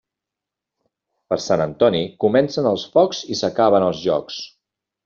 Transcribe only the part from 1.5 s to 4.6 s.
Antoni comencen els focs i s'acaben els jocs.